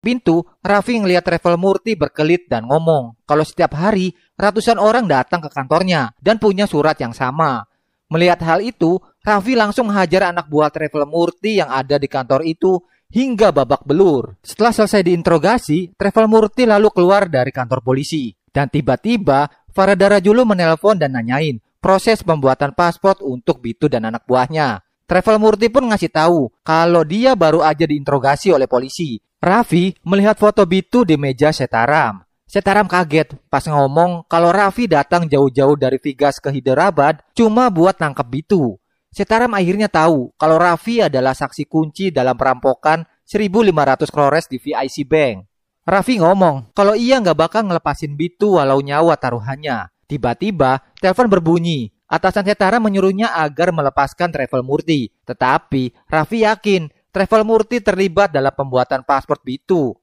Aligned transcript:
pintu, 0.00 0.42
Raffi 0.64 0.98
ngeliat 0.98 1.22
Travel 1.22 1.60
Murti 1.60 1.94
berkelit 1.94 2.48
dan 2.48 2.66
ngomong 2.66 3.20
kalau 3.28 3.44
setiap 3.44 3.76
hari 3.76 4.16
ratusan 4.34 4.80
orang 4.80 5.06
datang 5.06 5.44
ke 5.44 5.52
kantornya 5.52 6.16
dan 6.18 6.40
punya 6.40 6.64
surat 6.64 6.96
yang 6.98 7.12
sama. 7.12 7.68
Melihat 8.10 8.42
hal 8.42 8.58
itu, 8.64 8.98
Raffi 9.22 9.54
langsung 9.54 9.92
hajar 9.94 10.34
anak 10.34 10.50
buah 10.50 10.72
Travel 10.74 11.06
Murti 11.06 11.62
yang 11.62 11.70
ada 11.70 11.94
di 11.94 12.10
kantor 12.10 12.42
itu 12.42 12.82
hingga 13.14 13.54
babak 13.54 13.86
belur. 13.86 14.34
Setelah 14.42 14.74
selesai 14.74 15.06
diinterogasi, 15.06 15.94
Travel 15.94 16.26
Murti 16.26 16.66
lalu 16.66 16.90
keluar 16.90 17.30
dari 17.30 17.54
kantor 17.54 17.84
polisi. 17.84 18.34
Dan 18.50 18.66
tiba-tiba, 18.66 19.46
Farada 19.70 20.18
Rajulu 20.18 20.42
menelpon 20.42 20.98
dan 20.98 21.14
nanyain 21.14 21.62
proses 21.78 22.20
pembuatan 22.26 22.74
paspor 22.74 23.18
untuk 23.22 23.62
Bitu 23.62 23.86
dan 23.86 24.10
anak 24.10 24.26
buahnya. 24.26 24.82
Travel 25.10 25.42
Murti 25.42 25.66
pun 25.66 25.90
ngasih 25.90 26.06
tahu 26.06 26.54
kalau 26.62 27.02
dia 27.02 27.34
baru 27.34 27.66
aja 27.66 27.82
diinterogasi 27.82 28.54
oleh 28.54 28.70
polisi 28.70 29.18
Raffi 29.42 29.90
melihat 30.06 30.38
foto 30.38 30.62
Bitu 30.62 31.02
di 31.02 31.18
meja 31.18 31.50
Setaram. 31.50 32.22
Setaram 32.46 32.86
kaget 32.86 33.34
pas 33.50 33.66
ngomong 33.66 34.22
kalau 34.30 34.54
Raffi 34.54 34.86
datang 34.86 35.26
jauh-jauh 35.26 35.74
dari 35.74 35.98
Vigas 35.98 36.38
ke 36.38 36.54
Hyderabad 36.54 37.18
cuma 37.34 37.66
buat 37.74 37.98
nangkep 37.98 38.22
Bitu. 38.30 38.78
Setaram 39.10 39.50
akhirnya 39.50 39.90
tahu 39.90 40.30
kalau 40.38 40.62
Raffi 40.62 41.02
adalah 41.02 41.34
saksi 41.34 41.66
kunci 41.66 42.14
dalam 42.14 42.38
perampokan 42.38 43.02
1.500 43.26 44.14
krores 44.14 44.46
di 44.46 44.62
VIC 44.62 45.10
Bank. 45.10 45.42
Raffi 45.90 46.22
ngomong 46.22 46.70
kalau 46.70 46.94
ia 46.94 47.18
nggak 47.18 47.34
bakal 47.34 47.66
ngelepasin 47.66 48.14
Bitu 48.14 48.62
walau 48.62 48.78
nyawa 48.78 49.18
taruhannya. 49.18 49.90
Tiba-tiba 50.06 50.86
telepon 51.02 51.26
berbunyi. 51.26 51.90
Atasan 52.10 52.42
Setaram 52.42 52.82
menyuruhnya 52.82 53.30
agar 53.38 53.70
melepaskan 53.70 54.34
Travel 54.34 54.66
Murti. 54.66 55.14
Tetapi 55.22 56.10
Raffi 56.10 56.42
yakin 56.42 56.90
Travel 57.14 57.46
Murti 57.46 57.78
terlibat 57.78 58.34
dalam 58.34 58.50
pembuatan 58.50 59.06
paspor 59.06 59.38
Bitu. 59.38 59.94